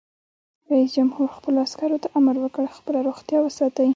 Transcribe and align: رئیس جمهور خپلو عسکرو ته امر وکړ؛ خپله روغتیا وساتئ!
رئیس 0.71 0.89
جمهور 0.95 1.27
خپلو 1.37 1.57
عسکرو 1.67 2.01
ته 2.03 2.07
امر 2.17 2.35
وکړ؛ 2.43 2.65
خپله 2.77 2.99
روغتیا 3.07 3.39
وساتئ! 3.43 3.89